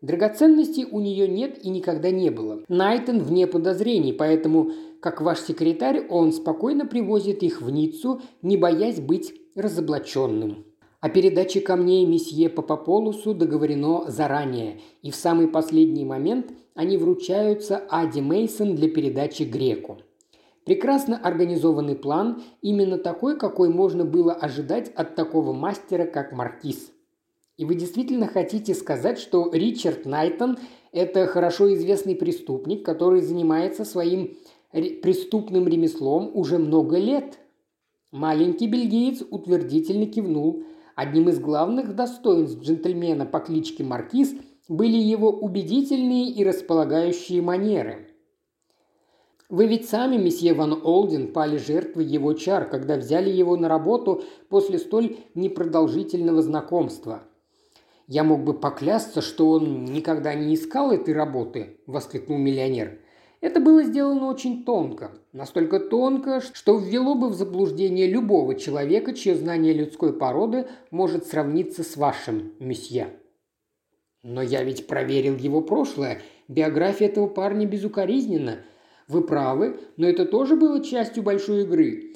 Драгоценностей 0.00 0.86
у 0.90 0.98
нее 0.98 1.28
нет 1.28 1.62
и 1.62 1.68
никогда 1.68 2.10
не 2.10 2.30
было. 2.30 2.62
Найтон 2.68 3.22
вне 3.22 3.46
подозрений, 3.46 4.14
поэтому, 4.14 4.70
как 5.00 5.20
ваш 5.20 5.40
секретарь, 5.40 6.06
он 6.08 6.32
спокойно 6.32 6.86
привозит 6.86 7.42
их 7.42 7.60
в 7.60 7.70
Ниццу, 7.70 8.22
не 8.40 8.56
боясь 8.56 8.98
быть 8.98 9.34
разоблаченным. 9.54 10.64
О 11.00 11.08
передаче 11.08 11.62
камней 11.62 12.04
месье 12.04 12.50
Папаполусу 12.50 13.32
договорено 13.32 14.10
заранее, 14.10 14.80
и 15.00 15.10
в 15.10 15.14
самый 15.16 15.48
последний 15.48 16.04
момент 16.04 16.52
они 16.74 16.98
вручаются 16.98 17.82
Аде 17.88 18.20
Мейсон 18.20 18.74
для 18.74 18.90
передачи 18.90 19.44
Греку. 19.44 19.96
Прекрасно 20.66 21.16
организованный 21.16 21.96
план, 21.96 22.42
именно 22.60 22.98
такой, 22.98 23.38
какой 23.38 23.70
можно 23.70 24.04
было 24.04 24.34
ожидать 24.34 24.92
от 24.94 25.14
такого 25.14 25.54
мастера, 25.54 26.04
как 26.04 26.32
Маркиз. 26.32 26.92
И 27.56 27.64
вы 27.64 27.76
действительно 27.76 28.26
хотите 28.26 28.74
сказать, 28.74 29.18
что 29.18 29.50
Ричард 29.50 30.04
Найтон– 30.04 30.58
это 30.92 31.26
хорошо 31.26 31.72
известный 31.74 32.14
преступник, 32.14 32.84
который 32.84 33.22
занимается 33.22 33.86
своим 33.86 34.36
преступным 34.70 35.66
ремеслом 35.66 36.30
уже 36.34 36.58
много 36.58 36.98
лет? 36.98 37.38
Маленький 38.12 38.66
бельгиец 38.66 39.22
утвердительно 39.30 40.04
кивнул. 40.04 40.62
Одним 41.02 41.30
из 41.30 41.40
главных 41.40 41.94
достоинств 41.94 42.60
джентльмена 42.60 43.24
по 43.24 43.40
кличке 43.40 43.82
Маркиз 43.82 44.34
были 44.68 44.98
его 44.98 45.30
убедительные 45.30 46.28
и 46.28 46.44
располагающие 46.44 47.40
манеры– 47.40 48.08
вы 49.48 49.66
ведь 49.66 49.88
сами, 49.88 50.16
месье 50.16 50.54
Ван 50.54 50.80
Олден, 50.84 51.32
пали 51.32 51.56
жертвой 51.56 52.04
его 52.04 52.34
чар, 52.34 52.68
когда 52.68 52.96
взяли 52.96 53.30
его 53.30 53.56
на 53.56 53.68
работу 53.68 54.22
после 54.48 54.78
столь 54.78 55.16
непродолжительного 55.34 56.40
знакомства. 56.40 57.24
«Я 58.06 58.22
мог 58.22 58.44
бы 58.44 58.52
поклясться, 58.52 59.22
что 59.22 59.50
он 59.50 59.86
никогда 59.86 60.34
не 60.34 60.54
искал 60.54 60.92
этой 60.92 61.14
работы»,– 61.14 61.80
воскликнул 61.86 62.38
миллионер. 62.38 63.00
Это 63.40 63.58
было 63.58 63.82
сделано 63.82 64.26
очень 64.26 64.64
тонко. 64.64 65.12
Настолько 65.32 65.80
тонко, 65.80 66.40
что 66.40 66.78
ввело 66.78 67.14
бы 67.14 67.30
в 67.30 67.34
заблуждение 67.34 68.06
любого 68.06 68.54
человека, 68.54 69.14
чье 69.14 69.34
знание 69.34 69.72
людской 69.72 70.12
породы 70.12 70.68
может 70.90 71.26
сравниться 71.26 71.82
с 71.82 71.96
вашим, 71.96 72.52
месье. 72.58 73.08
Но 74.22 74.42
я 74.42 74.62
ведь 74.62 74.86
проверил 74.86 75.36
его 75.36 75.62
прошлое. 75.62 76.20
Биография 76.48 77.08
этого 77.08 77.28
парня 77.28 77.66
безукоризненна. 77.66 78.58
Вы 79.08 79.22
правы, 79.22 79.80
но 79.96 80.06
это 80.06 80.26
тоже 80.26 80.56
было 80.56 80.84
частью 80.84 81.22
большой 81.22 81.62
игры. 81.62 82.14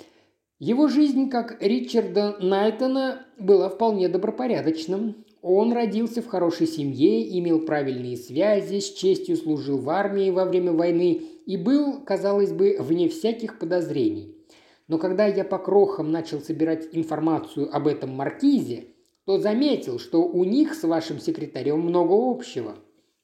Его 0.60 0.86
жизнь, 0.86 1.30
как 1.30 1.60
Ричарда 1.60 2.36
Найтона, 2.38 3.26
была 3.38 3.68
вполне 3.68 4.08
добропорядочным. 4.08 5.24
Он 5.42 5.72
родился 5.72 6.22
в 6.22 6.28
хорошей 6.28 6.68
семье, 6.68 7.38
имел 7.38 7.66
правильные 7.66 8.16
связи, 8.16 8.78
с 8.78 8.92
честью 8.92 9.36
служил 9.36 9.78
в 9.78 9.90
армии 9.90 10.30
во 10.30 10.44
время 10.44 10.72
войны 10.72 11.22
и 11.44 11.56
был, 11.56 12.00
казалось 12.04 12.52
бы, 12.52 12.76
вне 12.78 13.08
всяких 13.08 13.58
подозрений. 13.58 14.36
Но 14.86 14.98
когда 14.98 15.26
я 15.26 15.44
по 15.44 15.58
крохам 15.58 16.12
начал 16.12 16.40
собирать 16.40 16.88
информацию 16.92 17.74
об 17.74 17.88
этом 17.88 18.10
маркизе, 18.10 18.84
то 19.24 19.38
заметил, 19.38 19.98
что 19.98 20.22
у 20.22 20.44
них 20.44 20.74
с 20.74 20.84
вашим 20.84 21.18
секретарем 21.18 21.80
много 21.80 22.12
общего. 22.14 22.76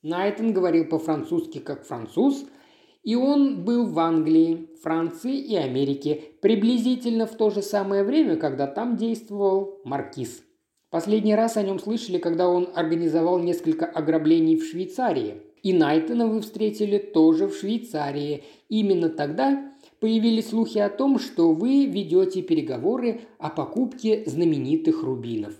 Найтон 0.02 0.52
говорил 0.52 0.86
по-французски 0.86 1.58
как 1.58 1.86
француз– 1.86 2.44
и 3.02 3.14
он 3.14 3.64
был 3.64 3.86
в 3.86 3.98
Англии, 3.98 4.68
Франции 4.82 5.36
и 5.38 5.56
Америке 5.56 6.22
приблизительно 6.40 7.26
в 7.26 7.36
то 7.36 7.50
же 7.50 7.62
самое 7.62 8.04
время, 8.04 8.36
когда 8.36 8.66
там 8.66 8.96
действовал 8.96 9.80
Маркиз. 9.84 10.42
Последний 10.90 11.34
раз 11.34 11.56
о 11.56 11.62
нем 11.62 11.78
слышали, 11.78 12.18
когда 12.18 12.48
он 12.48 12.68
организовал 12.74 13.38
несколько 13.38 13.86
ограблений 13.86 14.56
в 14.56 14.64
Швейцарии. 14.64 15.42
И 15.62 15.72
Найтона 15.72 16.26
вы 16.26 16.40
встретили 16.40 16.98
тоже 16.98 17.46
в 17.46 17.54
Швейцарии. 17.54 18.44
Именно 18.68 19.08
тогда 19.10 19.72
появились 20.00 20.48
слухи 20.48 20.78
о 20.78 20.88
том, 20.88 21.18
что 21.18 21.52
вы 21.52 21.86
ведете 21.86 22.42
переговоры 22.42 23.20
о 23.38 23.50
покупке 23.50 24.24
знаменитых 24.26 25.02
рубинов. 25.02 25.54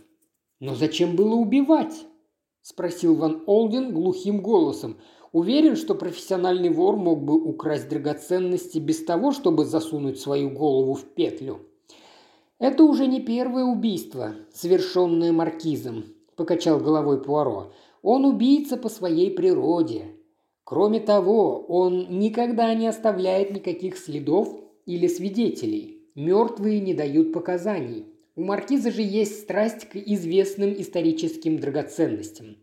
Но 0.59 0.75
зачем 0.75 1.17
было 1.17 1.35
убивать?– 1.35 2.07
спросил 2.63 3.15
Ван 3.15 3.43
Олден 3.47 3.93
глухим 3.93 4.43
голосом. 4.43 4.99
Уверен, 5.33 5.77
что 5.77 5.95
профессиональный 5.95 6.71
вор 6.71 6.97
мог 6.97 7.23
бы 7.23 7.35
украсть 7.41 7.89
драгоценности 7.89 8.79
без 8.79 9.05
того, 9.05 9.31
чтобы 9.31 9.65
засунуть 9.65 10.19
свою 10.19 10.51
голову 10.51 10.95
в 10.95 11.05
петлю. 11.05 11.61
«Это 12.59 12.83
уже 12.83 13.07
не 13.07 13.21
первое 13.21 13.65
убийство, 13.65 14.35
совершенное 14.53 15.31
маркизом»,– 15.31 16.05
покачал 16.37 16.81
головой 16.81 17.23
Пуаро. 17.23 17.73
«Он 18.03 18.25
убийца 18.25 18.77
по 18.77 18.89
своей 18.89 19.31
природе. 19.31 20.17
Кроме 20.65 20.99
того, 20.99 21.65
он 21.69 22.19
никогда 22.19 22.75
не 22.75 22.89
оставляет 22.89 23.53
никаких 23.53 23.99
следов 23.99 24.59
или 24.85 25.07
свидетелей. 25.07 26.03
Мертвые 26.17 26.81
не 26.81 26.93
дают 26.93 27.33
показаний. 27.33 28.07
У 28.35 28.43
маркиза 28.43 28.91
же 28.91 29.03
есть 29.03 29.43
страсть 29.43 29.89
к 29.89 29.97
известным 29.97 30.73
историческим 30.73 31.59
драгоценностям 31.59 32.57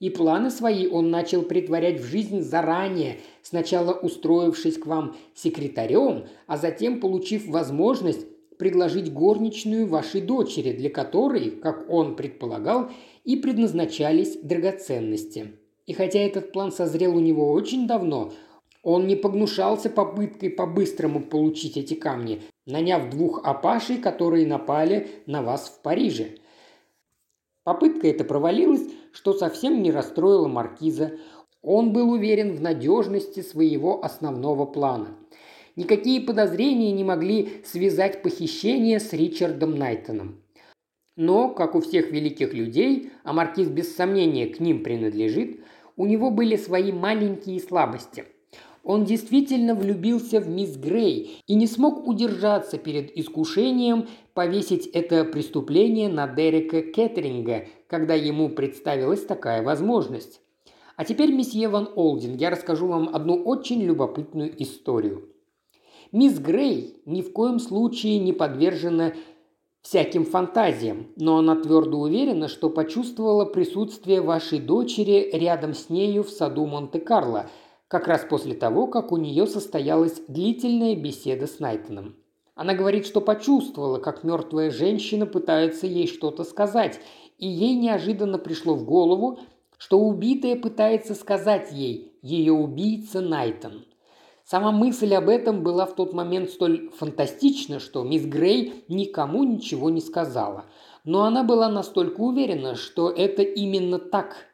и 0.00 0.10
планы 0.10 0.50
свои 0.50 0.86
он 0.86 1.10
начал 1.10 1.42
притворять 1.42 2.00
в 2.00 2.04
жизнь 2.04 2.40
заранее, 2.40 3.18
сначала 3.42 3.92
устроившись 3.92 4.78
к 4.78 4.86
вам 4.86 5.16
секретарем, 5.34 6.26
а 6.46 6.56
затем 6.56 7.00
получив 7.00 7.46
возможность 7.48 8.26
предложить 8.58 9.12
горничную 9.12 9.86
вашей 9.86 10.20
дочери, 10.20 10.72
для 10.72 10.90
которой, 10.90 11.50
как 11.50 11.90
он 11.90 12.16
предполагал, 12.16 12.90
и 13.24 13.36
предназначались 13.36 14.36
драгоценности. 14.42 15.52
И 15.86 15.92
хотя 15.94 16.18
этот 16.18 16.52
план 16.52 16.72
созрел 16.72 17.16
у 17.16 17.20
него 17.20 17.52
очень 17.52 17.86
давно, 17.86 18.32
он 18.82 19.06
не 19.06 19.16
погнушался 19.16 19.90
попыткой 19.90 20.50
по-быстрому 20.50 21.20
получить 21.20 21.76
эти 21.76 21.94
камни, 21.94 22.42
наняв 22.66 23.10
двух 23.10 23.44
апашей, 23.44 23.98
которые 23.98 24.46
напали 24.46 25.08
на 25.26 25.42
вас 25.42 25.68
в 25.68 25.82
Париже. 25.82 26.36
Попытка 27.64 28.06
эта 28.08 28.24
провалилась, 28.24 28.82
что 29.12 29.32
совсем 29.32 29.82
не 29.82 29.90
расстроило 29.90 30.48
маркиза. 30.48 31.12
Он 31.62 31.92
был 31.92 32.10
уверен 32.10 32.54
в 32.54 32.60
надежности 32.60 33.40
своего 33.40 34.04
основного 34.04 34.64
плана. 34.66 35.16
Никакие 35.76 36.20
подозрения 36.20 36.92
не 36.92 37.04
могли 37.04 37.62
связать 37.64 38.22
похищение 38.22 39.00
с 39.00 39.12
Ричардом 39.12 39.76
Найтоном. 39.76 40.42
Но, 41.16 41.48
как 41.48 41.74
у 41.74 41.80
всех 41.80 42.10
великих 42.10 42.54
людей, 42.54 43.10
а 43.24 43.32
маркиз 43.32 43.68
без 43.68 43.94
сомнения 43.94 44.46
к 44.46 44.60
ним 44.60 44.82
принадлежит, 44.82 45.60
у 45.96 46.06
него 46.06 46.30
были 46.30 46.56
свои 46.56 46.92
маленькие 46.92 47.60
слабости– 47.60 48.24
он 48.88 49.04
действительно 49.04 49.74
влюбился 49.74 50.40
в 50.40 50.48
мисс 50.48 50.74
Грей 50.78 51.42
и 51.46 51.54
не 51.54 51.66
смог 51.66 52.08
удержаться 52.08 52.78
перед 52.78 53.14
искушением 53.18 54.08
повесить 54.32 54.86
это 54.86 55.26
преступление 55.26 56.08
на 56.08 56.26
Дерека 56.26 56.80
Кеттеринга, 56.80 57.66
когда 57.86 58.14
ему 58.14 58.48
представилась 58.48 59.26
такая 59.26 59.62
возможность. 59.62 60.40
А 60.96 61.04
теперь, 61.04 61.34
месье 61.34 61.68
Ван 61.68 61.90
Олдин, 61.96 62.36
я 62.36 62.48
расскажу 62.48 62.86
вам 62.86 63.10
одну 63.14 63.34
очень 63.34 63.82
любопытную 63.82 64.50
историю. 64.62 65.28
Мисс 66.10 66.38
Грей 66.38 67.02
ни 67.04 67.20
в 67.20 67.34
коем 67.34 67.58
случае 67.58 68.18
не 68.18 68.32
подвержена 68.32 69.12
всяким 69.82 70.24
фантазиям, 70.24 71.08
но 71.16 71.36
она 71.36 71.56
твердо 71.56 71.98
уверена, 71.98 72.48
что 72.48 72.70
почувствовала 72.70 73.44
присутствие 73.44 74.22
вашей 74.22 74.60
дочери 74.60 75.28
рядом 75.34 75.74
с 75.74 75.90
нею 75.90 76.22
в 76.22 76.30
саду 76.30 76.64
Монте-Карло– 76.64 77.50
как 77.88 78.06
раз 78.06 78.24
после 78.28 78.54
того, 78.54 78.86
как 78.86 79.12
у 79.12 79.16
нее 79.16 79.46
состоялась 79.46 80.22
длительная 80.28 80.94
беседа 80.94 81.46
с 81.46 81.58
Найтоном. 81.58 82.16
Она 82.54 82.74
говорит, 82.74 83.06
что 83.06 83.20
почувствовала, 83.20 83.98
как 83.98 84.24
мертвая 84.24 84.70
женщина 84.70 85.26
пытается 85.26 85.86
ей 85.86 86.06
что-то 86.06 86.44
сказать, 86.44 87.00
и 87.38 87.46
ей 87.46 87.74
неожиданно 87.74 88.36
пришло 88.38 88.74
в 88.74 88.84
голову, 88.84 89.38
что 89.78 89.98
убитая 89.98 90.56
пытается 90.56 91.14
сказать 91.14 91.72
ей 91.72 92.12
«ее 92.20 92.52
убийца 92.52 93.20
Найтон». 93.20 93.84
Сама 94.44 94.72
мысль 94.72 95.14
об 95.14 95.28
этом 95.28 95.62
была 95.62 95.86
в 95.86 95.94
тот 95.94 96.14
момент 96.14 96.50
столь 96.50 96.90
фантастична, 96.90 97.80
что 97.80 98.02
мисс 98.02 98.24
Грей 98.24 98.84
никому 98.88 99.44
ничего 99.44 99.90
не 99.90 100.00
сказала. 100.00 100.64
Но 101.04 101.24
она 101.24 101.44
была 101.44 101.68
настолько 101.68 102.22
уверена, 102.22 102.74
что 102.74 103.10
это 103.10 103.42
именно 103.42 103.98
так 103.98 104.47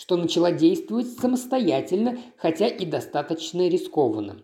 что 0.00 0.16
начала 0.16 0.50
действовать 0.50 1.08
самостоятельно, 1.08 2.16
хотя 2.38 2.66
и 2.66 2.86
достаточно 2.86 3.68
рискованно. 3.68 4.38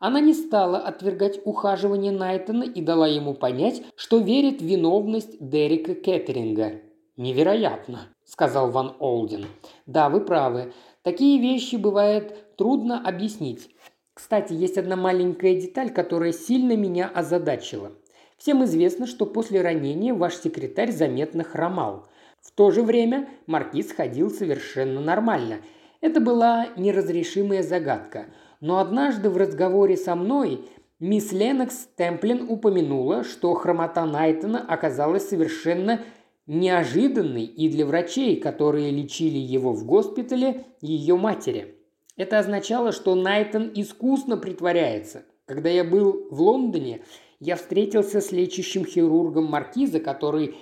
Она 0.00 0.18
не 0.18 0.34
стала 0.34 0.78
отвергать 0.78 1.40
ухаживание 1.44 2.10
Найтона 2.10 2.64
и 2.64 2.82
дала 2.82 3.06
ему 3.06 3.34
понять, 3.34 3.82
что 3.94 4.18
верит 4.18 4.60
в 4.60 4.64
виновность 4.64 5.36
Дерека 5.38 5.94
Кеттеринга. 5.94 6.80
«Невероятно»,– 7.16 8.08
сказал 8.24 8.72
Ван 8.72 8.96
Олден. 8.98 9.46
«Да, 9.86 10.08
вы 10.08 10.20
правы. 10.20 10.72
Такие 11.02 11.40
вещи 11.40 11.76
бывает 11.76 12.56
трудно 12.56 13.00
объяснить. 13.00 13.70
Кстати, 14.14 14.52
есть 14.52 14.78
одна 14.78 14.96
маленькая 14.96 15.60
деталь, 15.60 15.90
которая 15.90 16.32
сильно 16.32 16.76
меня 16.76 17.08
озадачила. 17.08 17.92
Всем 18.36 18.64
известно, 18.64 19.06
что 19.06 19.26
после 19.26 19.62
ранения 19.62 20.12
ваш 20.12 20.34
секретарь 20.34 20.90
заметно 20.90 21.44
хромал. 21.44 22.08
В 22.48 22.52
то 22.52 22.70
же 22.70 22.82
время 22.82 23.28
маркиз 23.46 23.92
ходил 23.92 24.30
совершенно 24.30 25.02
нормально. 25.02 25.58
Это 26.00 26.18
была 26.18 26.68
неразрешимая 26.76 27.62
загадка. 27.62 28.28
Но 28.62 28.78
однажды 28.78 29.28
в 29.28 29.36
разговоре 29.36 29.98
со 29.98 30.14
мной 30.14 30.64
мисс 30.98 31.30
Ленокс 31.30 31.88
Темплин 31.94 32.46
упомянула, 32.48 33.22
что 33.22 33.52
хромота 33.52 34.06
Найтона 34.06 34.64
оказалась 34.66 35.28
совершенно 35.28 36.00
неожиданной 36.46 37.44
и 37.44 37.68
для 37.68 37.84
врачей, 37.84 38.40
которые 38.40 38.90
лечили 38.92 39.38
его 39.38 39.74
в 39.74 39.84
госпитале 39.84 40.64
ее 40.80 41.16
матери. 41.16 41.74
Это 42.16 42.38
означало, 42.38 42.92
что 42.92 43.14
Найтон 43.14 43.70
искусно 43.74 44.38
притворяется. 44.38 45.24
Когда 45.44 45.68
я 45.68 45.84
был 45.84 46.26
в 46.30 46.40
Лондоне, 46.40 47.02
я 47.40 47.56
встретился 47.56 48.22
с 48.22 48.32
лечащим 48.32 48.86
хирургом 48.86 49.44
Маркиза, 49.44 50.00
который 50.00 50.56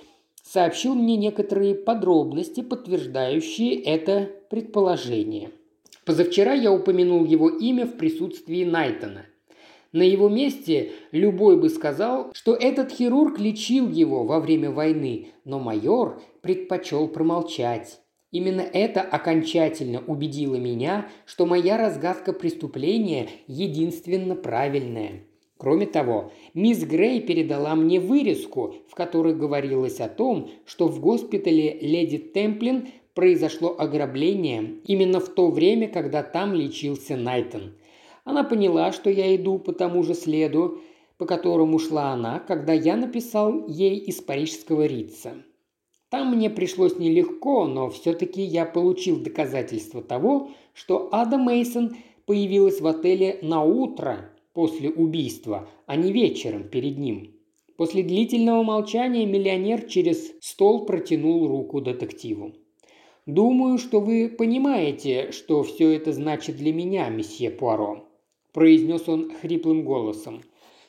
сообщил 0.46 0.94
мне 0.94 1.16
некоторые 1.16 1.74
подробности, 1.74 2.60
подтверждающие 2.60 3.74
это 3.82 4.30
предположение. 4.48 5.50
Позавчера 6.04 6.52
я 6.52 6.72
упомянул 6.72 7.24
его 7.24 7.48
имя 7.48 7.84
в 7.84 7.96
присутствии 7.96 8.64
Найтона. 8.64 9.26
На 9.92 10.02
его 10.02 10.28
месте 10.28 10.92
любой 11.10 11.56
бы 11.56 11.68
сказал, 11.68 12.30
что 12.32 12.54
этот 12.54 12.92
хирург 12.92 13.38
лечил 13.38 13.88
его 13.88 14.24
во 14.24 14.40
время 14.40 14.70
войны, 14.70 15.28
но 15.44 15.58
майор 15.58 16.22
предпочел 16.42 17.08
промолчать. 17.08 18.00
Именно 18.30 18.60
это 18.60 19.00
окончательно 19.00 20.02
убедило 20.06 20.56
меня, 20.56 21.08
что 21.24 21.46
моя 21.46 21.76
разгадка 21.76 22.32
преступления 22.32 23.28
единственно 23.46 24.36
правильная. 24.36 25.22
Кроме 25.58 25.86
того, 25.86 26.32
мисс 26.52 26.84
Грей 26.84 27.20
передала 27.20 27.74
мне 27.74 27.98
вырезку, 27.98 28.74
в 28.88 28.94
которой 28.94 29.34
говорилось 29.34 30.00
о 30.00 30.08
том, 30.08 30.50
что 30.66 30.86
в 30.86 31.00
госпитале 31.00 31.78
леди 31.80 32.18
Темплин 32.18 32.88
произошло 33.14 33.74
ограбление 33.78 34.74
именно 34.84 35.18
в 35.18 35.30
то 35.30 35.50
время, 35.50 35.88
когда 35.88 36.22
там 36.22 36.52
лечился 36.52 37.16
Найтон. 37.16 37.74
Она 38.24 38.44
поняла, 38.44 38.92
что 38.92 39.08
я 39.08 39.34
иду 39.34 39.58
по 39.58 39.72
тому 39.72 40.02
же 40.02 40.12
следу, 40.12 40.80
по 41.16 41.24
которому 41.24 41.78
шла 41.78 42.10
она, 42.10 42.38
когда 42.40 42.74
я 42.74 42.96
написал 42.96 43.66
ей 43.66 43.96
из 43.96 44.20
парижского 44.20 44.84
Рица. 44.84 45.42
Там 46.10 46.36
мне 46.36 46.50
пришлось 46.50 46.98
нелегко, 46.98 47.66
но 47.66 47.88
все-таки 47.88 48.42
я 48.42 48.66
получил 48.66 49.20
доказательство 49.20 50.02
того, 50.02 50.50
что 50.74 51.08
Ада 51.12 51.38
Мейсон 51.38 51.96
появилась 52.26 52.80
в 52.80 52.86
отеле 52.86 53.38
на 53.42 53.62
утро 53.62 54.30
после 54.56 54.88
убийства, 54.88 55.68
а 55.84 55.96
не 55.96 56.12
вечером 56.12 56.64
перед 56.64 56.96
ним. 56.96 57.34
После 57.76 58.02
длительного 58.02 58.62
молчания 58.62 59.26
миллионер 59.26 59.82
через 59.82 60.32
стол 60.40 60.86
протянул 60.86 61.46
руку 61.46 61.82
детективу. 61.82 62.54
«Думаю, 63.26 63.76
что 63.76 64.00
вы 64.00 64.30
понимаете, 64.30 65.30
что 65.30 65.62
все 65.62 65.90
это 65.90 66.14
значит 66.14 66.56
для 66.56 66.72
меня, 66.72 67.10
месье 67.10 67.50
Пуаро»,– 67.50 68.08
произнес 68.54 69.06
он 69.10 69.30
хриплым 69.42 69.84
голосом. 69.84 70.40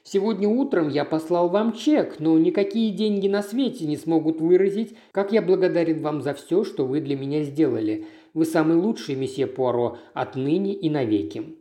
«Сегодня 0.02 0.48
утром 0.48 0.88
я 0.88 1.04
послал 1.04 1.50
вам 1.50 1.74
чек, 1.74 2.22
но 2.22 2.40
никакие 2.40 2.92
деньги 2.92 3.28
на 3.28 3.44
свете 3.44 3.86
не 3.86 3.98
смогут 3.98 4.40
выразить, 4.40 4.96
как 5.12 5.34
я 5.34 5.42
благодарен 5.42 6.02
вам 6.02 6.22
за 6.22 6.34
все, 6.34 6.64
что 6.64 6.86
вы 6.86 7.02
для 7.02 7.18
меня 7.18 7.44
сделали. 7.44 8.06
Вы 8.34 8.46
самый 8.46 8.78
лучший, 8.78 9.16
месье 9.16 9.46
Пуаро, 9.46 9.98
отныне 10.14 10.74
и 10.74 10.90
навеки. 10.90 11.57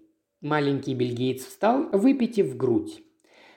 Маленький 0.47 0.95
бельгиец 0.95 1.45
встал, 1.45 1.89
выпитив 1.91 2.57
грудь. 2.57 3.03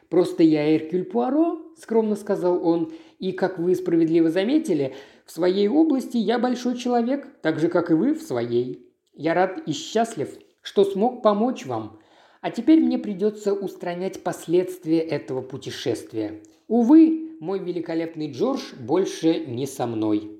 «Просто 0.10 0.41
я 0.41 0.75
Эркюль 0.75 1.04
Пуаро»,– 1.04 1.60
скромно 1.78 2.15
сказал 2.15 2.65
он,– 2.65 2.91
«и, 3.19 3.32
как 3.32 3.60
вы 3.60 3.75
справедливо 3.75 4.32
заметили, 4.32 4.95
в 5.23 5.30
своей 5.32 5.67
области 5.67 6.17
я 6.17 6.39
большой 6.39 6.75
человек, 6.80 7.28
так 7.43 7.60
же, 7.60 7.67
как 7.67 7.91
и 7.91 7.93
вы 7.93 8.15
в 8.15 8.23
своей. 8.23 8.89
Я 9.13 9.36
рад 9.36 9.62
и 9.67 9.71
счастлив, 9.71 10.36
что 10.63 10.84
смог 10.84 11.21
помочь 11.21 11.67
вам. 11.67 11.99
А 12.41 12.49
теперь 12.49 12.80
мне 12.80 12.97
придется 12.97 13.54
устранять 13.54 14.23
последствия 14.23 15.02
этого 15.02 15.43
путешествия. 15.43 16.41
Увы, 16.67 17.38
мой 17.39 17.60
великолепный 17.60 18.32
Джордж 18.32 18.73
больше 18.80 19.45
не 19.45 19.67
со 19.67 19.86
мной». 19.86 20.38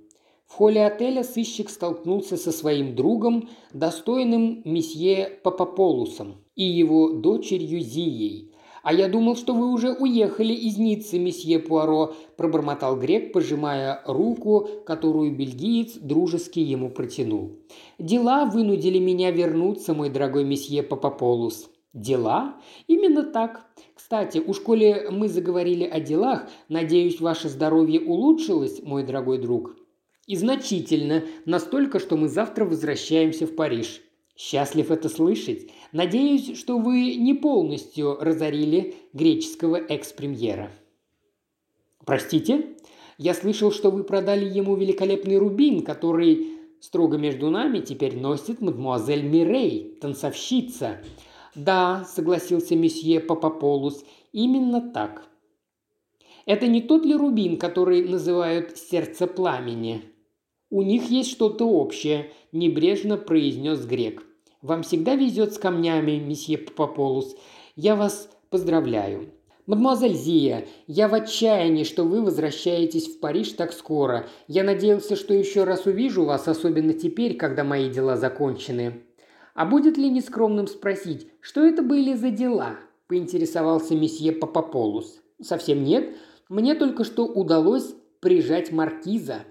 В 0.50 0.56
холле 0.56 0.84
отеля 0.86 1.24
сыщик 1.24 1.70
столкнулся 1.70 2.36
со 2.36 2.52
своим 2.52 2.96
другом, 2.96 3.50
достойным 3.72 4.64
месье 4.66 5.40
Папаполусом 5.44 6.38
и 6.56 6.64
его 6.64 7.12
дочерью 7.12 7.80
Зией. 7.80 8.52
«А 8.82 8.92
я 8.92 9.08
думал, 9.08 9.36
что 9.36 9.54
вы 9.54 9.72
уже 9.72 9.94
уехали 9.94 10.54
из 10.54 10.78
Ниццы, 10.78 11.20
месье 11.20 11.60
Пуаро»,– 11.60 12.16
пробормотал 12.38 12.98
грек, 12.98 13.32
пожимая 13.32 14.02
руку, 14.06 14.68
которую 14.86 15.36
бельгиец 15.36 15.98
дружески 15.98 16.60
ему 16.60 16.90
протянул. 16.90 17.52
«Дела 18.00 18.46
вынудили 18.46 18.98
меня 18.98 19.30
вернуться, 19.32 19.94
мой 19.94 20.10
дорогой 20.10 20.46
месье 20.46 20.82
Папаполус». 20.82 21.70
«Дела? 21.94 22.56
Именно 22.88 23.24
так. 23.24 23.66
Кстати, 23.94 24.40
у 24.40 24.54
школе 24.54 25.10
мы 25.12 25.28
заговорили 25.28 25.84
о 25.84 26.00
делах. 26.00 26.48
Надеюсь, 26.70 27.20
ваше 27.20 27.50
здоровье 27.50 28.02
улучшилось, 28.02 28.82
мой 28.82 29.04
дорогой 29.04 29.38
друг?» 29.38 29.76
И 30.30 30.36
значительно, 30.36 31.24
настолько, 31.46 31.98
что 31.98 32.16
мы 32.16 32.30
завтра 32.30 32.64
возвращаемся 32.64 33.48
в 33.48 33.56
Париж. 33.56 34.00
Счастлив 34.38 34.92
это 34.92 35.10
слышать. 35.10 35.72
Надеюсь, 35.92 36.56
что 36.56 36.78
вы 36.78 37.16
не 37.16 37.34
полностью 37.34 38.16
разорили 38.16 38.94
греческого 39.12 39.78
экс-премьера. 39.78 40.70
«Простите? 42.06 42.78
Я 43.18 43.34
слышал, 43.34 43.72
что 43.72 43.90
вы 43.90 44.04
продали 44.04 44.46
ему 44.46 44.76
великолепный 44.76 45.38
рубин, 45.38 45.84
который 45.84 46.60
строго 46.80 47.18
между 47.18 47.50
нами 47.50 47.80
теперь 47.80 48.16
носит 48.16 48.62
мадмуазель 48.62 49.24
Мирей, 49.24 49.98
танцовщица». 50.00 51.00
«Да»,— 51.56 52.06
согласился 52.08 52.76
месье 52.76 53.20
Папаполус,— 53.20 54.06
«именно 54.32 54.80
так». 54.92 55.28
«Это 56.46 56.68
не 56.68 56.84
тот 56.84 57.04
ли 57.04 57.16
рубин, 57.16 57.58
который 57.58 58.08
называют 58.08 58.78
«сердце 58.78 59.26
пламени»?» 59.26 60.04
«У 60.70 60.82
них 60.82 61.10
есть 61.10 61.32
что-то 61.32 61.66
общее»,– 61.66 62.32
небрежно 62.52 63.18
произнес 63.18 63.86
грек. 63.86 64.24
«Вам 64.62 64.84
всегда 64.84 65.16
везет 65.16 65.54
с 65.54 65.58
камнями, 65.58 66.20
месье 66.20 66.58
Папополус. 66.58 67.36
Я 67.76 67.96
вас 67.96 68.30
поздравляю. 68.50 69.32
«Мадемуазель 69.70 70.16
Зия, 70.16 70.66
я 70.88 71.08
в 71.08 71.14
отчаянии, 71.14 71.84
что 71.84 72.04
вы 72.04 72.24
возвращаетесь 72.24 73.08
в 73.08 73.20
Париж 73.20 73.52
так 73.52 73.72
скоро. 73.72 74.26
Я 74.48 74.64
надеялся, 74.64 75.16
что 75.16 75.36
еще 75.36 75.64
раз 75.64 75.86
увижу 75.86 76.26
вас, 76.26 76.48
особенно 76.48 76.94
теперь, 76.94 77.38
когда 77.38 77.64
мои 77.64 77.88
дела 77.88 78.18
закончены». 78.18 79.04
«А 79.54 79.68
будет 79.68 79.96
ли 79.96 80.10
нескромным 80.10 80.66
спросить, 80.66 81.28
что 81.40 81.64
это 81.64 81.84
были 81.84 82.16
за 82.16 82.32
дела?»– 82.32 82.78
поинтересовался 83.08 83.94
месье 83.94 84.32
Папаполус. 84.32 85.22
«Совсем 85.40 85.84
нет. 85.84 86.16
Мне 86.50 86.74
только 86.74 87.04
что 87.04 87.28
удалось 87.28 87.94
прижать 88.22 88.72
маркиза». 88.72 89.44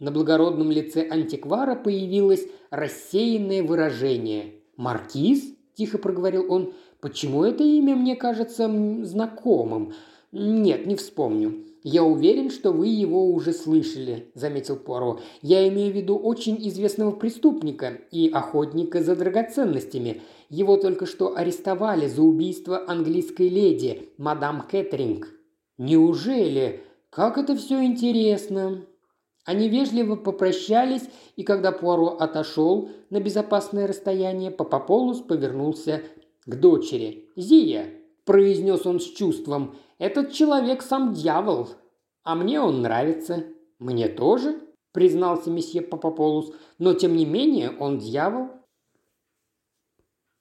На 0.00 0.10
благородном 0.10 0.72
лице 0.72 1.06
антиквара 1.08 1.76
появилось 1.76 2.46
рассеянное 2.70 3.62
выражение. 3.62 4.54
«Маркиз?»– 4.76 5.54
тихо 5.74 5.98
проговорил 5.98 6.52
он. 6.52 6.72
«Почему 7.00 7.44
это 7.44 7.62
имя 7.62 7.94
мне 7.94 8.16
кажется 8.16 8.68
знакомым? 9.04 9.92
Нет, 10.32 10.86
не 10.86 10.96
вспомню. 10.96 11.64
«Я 11.82 12.04
уверен, 12.04 12.50
что 12.50 12.72
вы 12.72 12.88
его 12.88 13.30
уже 13.32 13.52
слышали»,– 13.52 14.30
заметил 14.34 14.76
Пуаро. 14.76 15.20
«Я 15.40 15.66
имею 15.68 15.92
в 15.92 15.96
виду 15.96 16.16
очень 16.16 16.56
известного 16.68 17.10
преступника 17.10 17.98
и 18.10 18.28
охотника 18.28 19.02
за 19.02 19.16
драгоценностями. 19.16 20.20
Его 20.50 20.76
только 20.76 21.06
что 21.06 21.36
арестовали 21.36 22.06
за 22.06 22.20
убийство 22.22 22.84
английской 22.86 23.48
леди, 23.48 24.10
мадам 24.18 24.62
Кэтринг». 24.70 25.28
«Неужели? 25.78 26.82
Как 27.08 27.38
это 27.38 27.56
все 27.56 27.82
интересно!» 27.82 28.82
Они 29.44 29.68
вежливо 29.68 30.16
попрощались, 30.16 31.08
и 31.36 31.42
когда 31.42 31.72
Пуаро 31.72 32.16
отошел 32.18 32.90
на 33.08 33.20
безопасное 33.20 33.86
расстояние, 33.86 34.50
Папаполус 34.50 35.20
повернулся 35.20 36.02
к 36.44 36.54
дочери. 36.56 37.28
«Зия!»– 37.36 37.86
произнес 38.24 38.84
он 38.86 39.00
с 39.00 39.04
чувством. 39.04 39.76
«Этот 39.98 40.32
человек 40.32 40.82
сам 40.82 41.14
дьявол, 41.14 41.68
а 42.22 42.34
мне 42.34 42.60
он 42.60 42.82
нравится». 42.82 43.44
«Мне 43.78 44.08
тоже»,– 44.08 44.60
признался 44.92 45.50
месье 45.50 45.80
Папаполус,– 45.80 46.52
«но 46.78 46.92
тем 46.92 47.16
не 47.16 47.24
менее 47.24 47.70
он 47.78 47.98
дьявол». 47.98 48.50